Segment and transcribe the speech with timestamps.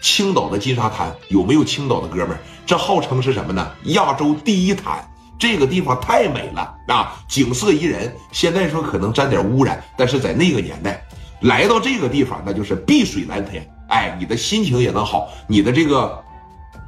[0.00, 2.40] 青岛的金沙滩有没有青岛的哥们儿？
[2.66, 3.70] 这号称是什么呢？
[3.84, 5.04] 亚洲第一滩，
[5.38, 8.14] 这个地方太美了啊，景色宜人。
[8.32, 11.02] 现在说可能沾点污染，但是在那个年代，
[11.40, 13.68] 来到这个地方，那就是碧水蓝天。
[13.88, 16.22] 哎，你的心情也能好，你的这个，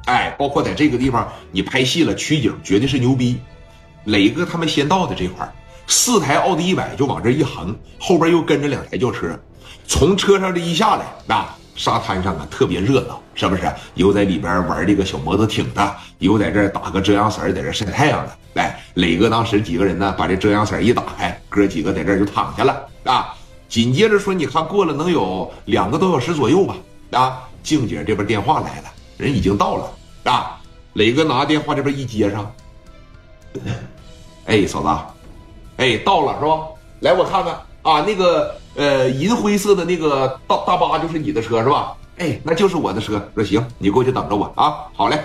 [0.05, 3.39] 哎，包括在这个地方你拍戏了取景，绝对是牛逼。
[4.05, 5.49] 磊哥他们先到的这块
[5.85, 9.37] 四台奥迪一百就往这一横，后边又跟着两台轿车，
[9.85, 11.45] 从车上这一下来，那
[11.75, 13.71] 沙滩上啊特别热闹，是不是？
[13.95, 18.31] 有在里边玩这个小摩托艇的，有在这打个遮阳伞在这晒太阳的。
[18.53, 23.33] 来，磊哥当时几个人呢，把这遮阳伞一打开，哥几个在这就躺下了啊。
[23.67, 26.75] 紧接着说，你看过了能有两个多小时左右吧。
[27.11, 30.59] 啊，静姐这边电话来了，人已经到了啊。
[30.93, 32.51] 磊哥拿电话这边一接上，
[34.45, 34.89] 哎，嫂子，
[35.77, 36.67] 哎，到了是吧？
[36.99, 41.95] 来，我看看啊，那个呃，银灰色的那个大大巴就是你的车是吧？
[42.17, 43.21] 哎，那就是我的车。
[43.35, 44.85] 说行，你过去等着我啊。
[44.93, 45.19] 好嘞，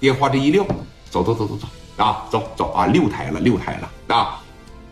[0.00, 0.64] 电话这一撂，
[1.10, 1.66] 走走走走走
[2.02, 4.40] 啊，走走啊，六台了，六台了啊。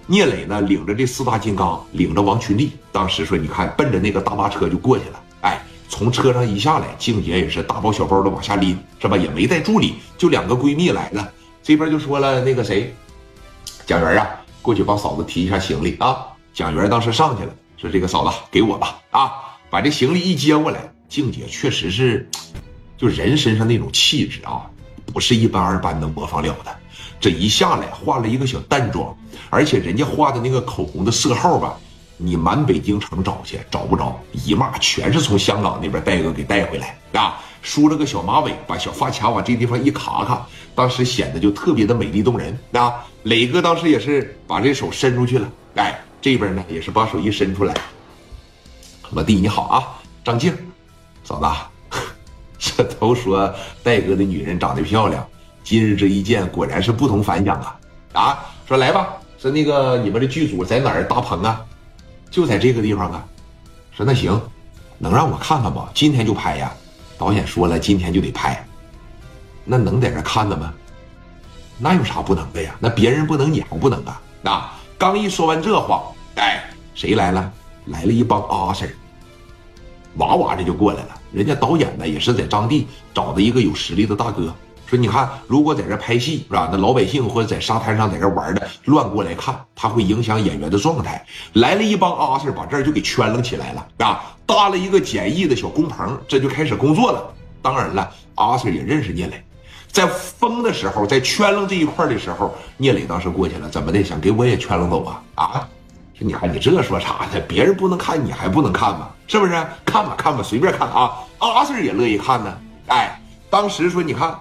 [0.07, 5.63] 聂磊呢，领着这四大金刚，领着王群力，当时说，你看，奔着那个大巴车就过去了，哎。
[5.89, 9.15] 从车上一下来，静姐也是大包小包的往下拎，是吧？
[9.15, 11.31] 也没带助理，就两个闺蜜来了。
[11.63, 12.95] 这边就说了，那个谁，
[13.85, 14.27] 蒋元啊，
[14.63, 16.17] 过去帮嫂子提一下行李啊。
[16.55, 17.53] 蒋元当时上去了，
[17.83, 19.33] 说：“这个嫂子给我吧，啊，
[19.69, 22.31] 把这行李一接过来。”静姐确实是，
[22.97, 24.63] 就人身上那种气质啊，
[25.13, 26.75] 不是一般二般能模仿了的。
[27.21, 29.15] 这一下来，化了一个小淡妆，
[29.51, 31.77] 而且人家画的那个口红的色号吧。
[32.17, 37.43] 你满北京城找去找不着，一骂全是从香港那边戴哥给带回来啊！
[37.63, 43.05] 梳了个小马尾，把小发卡往这地方一卡卡，当时显得就特别的美丽动人啊！
[43.25, 47.75] 磊哥当时也是把这手伸出去了，哎，这边呢也是把手一伸出来，
[49.11, 50.57] 老弟你好啊，张静，
[51.25, 51.99] 嫂子，
[52.77, 55.27] 这都说戴哥的女人长得漂亮，
[55.65, 57.81] 今日这一见果然是不同凡响啊！
[58.13, 61.61] 啊，说来吧，说那个你们这剧组在哪儿搭棚啊？
[62.31, 63.27] 就在这个地方啊，
[63.91, 64.41] 说那行，
[64.99, 65.89] 能让我看看吗？
[65.93, 66.73] 今天就拍呀！
[67.19, 68.65] 导演说了，今天就得拍。
[69.65, 70.73] 那能在这看的吗？
[71.79, 72.77] 那有啥不能的呀？
[72.79, 74.23] 那别人不能，你还不能啊？
[74.45, 74.79] 啊！
[75.03, 76.05] 刚一说完这话，
[76.37, 76.63] 哎，
[76.95, 77.53] 谁来了？
[77.87, 78.89] 来了一帮阿 Sir，
[80.19, 81.09] 哇哇的就过来了。
[81.33, 84.55] 人家导演呢，也是在当地找的一个有实力的大哥。
[84.87, 86.69] 说你看，如果在这拍戏是吧？
[86.71, 91.27] 那老百姓或者在沙滩上在这玩的乱过来看，他会影响演员的状态。
[91.55, 94.23] 来了一帮阿 Sir，把这儿就给圈楞起来了啊！
[94.47, 97.35] 搭了一个简易的小工棚，这就开始工作了。
[97.61, 99.43] 当然了，阿 Sir 也认识聂磊，
[99.93, 104.03] 在封的时候，在圈楞这一块的时候，聂磊当时过去了，怎么的？
[104.03, 105.23] 想给我也圈楞走啊？
[105.35, 105.69] 啊！
[106.15, 107.41] 说你看你这说啥呢？
[107.47, 109.11] 别人不能看，你还不能看吗？
[109.29, 109.53] 是不是？
[109.85, 111.13] 看吧看吧，随便看啊！
[111.39, 112.59] 阿 Sir 也乐意看呢。
[112.87, 113.21] 哎，
[113.51, 114.35] 当时说你看。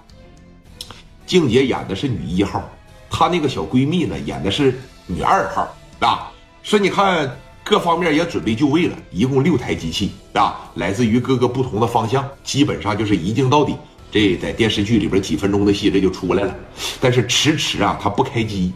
[1.24, 2.62] 静姐演的是女一号，
[3.10, 5.66] 她那个小闺蜜呢演的是女二号
[6.00, 6.30] 啊。
[6.62, 7.30] 说你看
[7.64, 13.78] 各方面也准备就位了，一共六台机器啊，来自于各个不同的方向，基本上就是一镜到底。
[14.12, 16.54] 这在电视剧里边几分钟的戏这就出来了，
[17.00, 18.74] 但是迟迟啊，他不开机。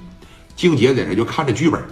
[0.56, 1.86] 静姐在这就看着剧本。